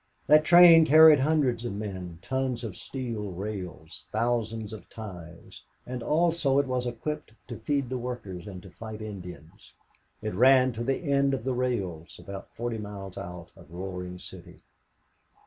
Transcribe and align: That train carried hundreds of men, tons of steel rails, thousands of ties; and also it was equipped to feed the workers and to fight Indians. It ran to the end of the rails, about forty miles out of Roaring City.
That 0.25 0.43
train 0.43 0.83
carried 0.85 1.19
hundreds 1.19 1.63
of 1.63 1.73
men, 1.73 2.17
tons 2.23 2.63
of 2.63 2.75
steel 2.75 3.29
rails, 3.29 4.07
thousands 4.11 4.73
of 4.73 4.89
ties; 4.89 5.61
and 5.85 6.01
also 6.01 6.57
it 6.57 6.65
was 6.65 6.87
equipped 6.87 7.33
to 7.49 7.59
feed 7.59 7.87
the 7.87 7.99
workers 7.99 8.47
and 8.47 8.63
to 8.63 8.71
fight 8.71 9.03
Indians. 9.03 9.75
It 10.23 10.33
ran 10.33 10.71
to 10.71 10.83
the 10.83 11.03
end 11.03 11.35
of 11.35 11.43
the 11.43 11.53
rails, 11.53 12.17
about 12.17 12.49
forty 12.55 12.79
miles 12.79 13.15
out 13.15 13.51
of 13.55 13.69
Roaring 13.69 14.17
City. 14.17 14.63